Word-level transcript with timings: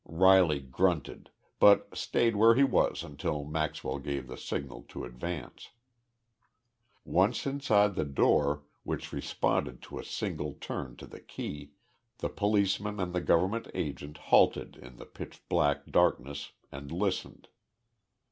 Riley 0.07 0.61
grunted, 0.61 1.29
but 1.59 1.95
stayed 1.95 2.35
where 2.35 2.55
he 2.55 2.63
was 2.63 3.03
until 3.03 3.43
Maxwell 3.45 3.99
gave 3.99 4.25
the 4.25 4.35
signal 4.35 4.81
to 4.87 5.05
advance. 5.05 5.69
Once 7.05 7.45
inside 7.45 7.93
the 7.93 8.03
door, 8.03 8.63
which 8.81 9.13
responded 9.13 9.79
to 9.83 9.99
a 9.99 10.03
single 10.03 10.53
turn 10.59 10.95
to 10.95 11.05
the 11.05 11.19
key, 11.19 11.73
the 12.17 12.29
policeman 12.29 12.99
and 12.99 13.13
the 13.13 13.21
government 13.21 13.67
agent 13.75 14.17
halted 14.33 14.75
in 14.75 14.95
the 14.97 15.05
pitch 15.05 15.43
black 15.49 15.85
darkness 15.85 16.51
and 16.71 16.91
listened. 16.91 17.47